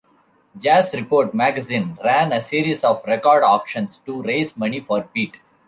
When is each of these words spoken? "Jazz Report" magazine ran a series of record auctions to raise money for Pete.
"Jazz 0.57 0.95
Report" 0.95 1.31
magazine 1.31 1.95
ran 2.03 2.33
a 2.33 2.41
series 2.41 2.83
of 2.83 3.03
record 3.05 3.43
auctions 3.43 3.99
to 3.99 4.23
raise 4.23 4.57
money 4.57 4.79
for 4.79 5.03
Pete. 5.03 5.37